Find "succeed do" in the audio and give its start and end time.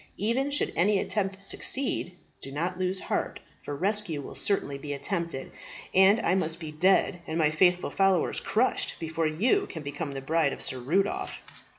1.43-2.51